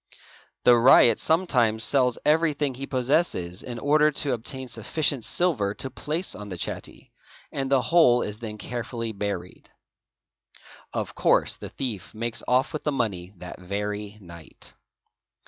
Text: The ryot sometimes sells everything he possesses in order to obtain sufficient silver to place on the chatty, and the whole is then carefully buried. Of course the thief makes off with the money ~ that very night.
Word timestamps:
The 0.63 0.75
ryot 0.77 1.19
sometimes 1.19 1.83
sells 1.83 2.17
everything 2.25 2.73
he 2.73 2.87
possesses 2.87 3.61
in 3.61 3.77
order 3.77 4.09
to 4.09 4.33
obtain 4.33 4.67
sufficient 4.67 5.23
silver 5.23 5.75
to 5.75 5.91
place 5.91 6.33
on 6.33 6.49
the 6.49 6.57
chatty, 6.57 7.11
and 7.51 7.69
the 7.69 7.83
whole 7.83 8.23
is 8.23 8.39
then 8.39 8.57
carefully 8.57 9.11
buried. 9.11 9.69
Of 10.91 11.13
course 11.13 11.55
the 11.55 11.69
thief 11.69 12.15
makes 12.15 12.41
off 12.47 12.73
with 12.73 12.83
the 12.83 12.91
money 12.91 13.35
~ 13.35 13.37
that 13.37 13.59
very 13.59 14.17
night. 14.19 14.73